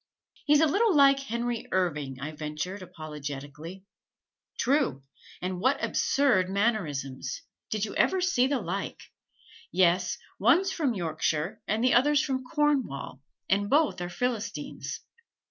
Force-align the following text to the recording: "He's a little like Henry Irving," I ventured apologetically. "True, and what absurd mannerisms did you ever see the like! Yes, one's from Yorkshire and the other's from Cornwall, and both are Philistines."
"He's 0.47 0.61
a 0.61 0.65
little 0.65 0.95
like 0.95 1.19
Henry 1.19 1.67
Irving," 1.71 2.19
I 2.19 2.31
ventured 2.31 2.81
apologetically. 2.81 3.83
"True, 4.57 5.03
and 5.43 5.59
what 5.61 5.77
absurd 5.83 6.49
mannerisms 6.49 7.43
did 7.69 7.85
you 7.85 7.93
ever 7.93 8.19
see 8.19 8.47
the 8.47 8.59
like! 8.61 9.11
Yes, 9.71 10.17
one's 10.39 10.71
from 10.71 10.95
Yorkshire 10.95 11.61
and 11.67 11.83
the 11.83 11.93
other's 11.93 12.23
from 12.23 12.43
Cornwall, 12.43 13.21
and 13.47 13.69
both 13.69 14.01
are 14.01 14.09
Philistines." 14.09 15.01